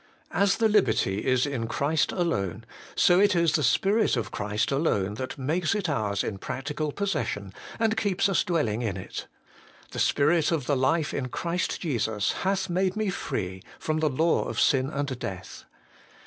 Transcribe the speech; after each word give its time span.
As 0.31 0.57
the 0.57 0.67
liberty 0.67 1.19
is 1.23 1.45
in 1.45 1.67
Christ 1.67 2.11
alone, 2.11 2.65
so 2.95 3.19
it 3.19 3.35
is 3.35 3.53
the 3.53 3.61
Spirit 3.61 4.17
of 4.17 4.31
Christ 4.31 4.71
alone 4.71 5.13
that 5.13 5.37
makes 5.37 5.75
it 5.75 5.87
ours 5.87 6.23
in 6.23 6.39
practical 6.39 6.91
possession, 6.91 7.53
and 7.77 7.95
keeps 7.95 8.27
us 8.27 8.43
dwelling 8.43 8.81
in 8.81 8.97
it:' 8.97 9.27
the 9.91 9.99
spirit 9.99 10.51
of 10.51 10.65
the 10.65 10.75
life 10.75 11.13
in 11.13 11.27
Christ 11.29 11.79
Jesus 11.81 12.31
hath 12.31 12.67
made 12.67 12.95
me 12.95 13.11
free 13.11 13.61
from 13.77 13.99
the 13.99 14.09
law 14.09 14.45
of 14.45 14.59
sin 14.59 14.89
and 14.89 15.19
death.' 15.19 15.65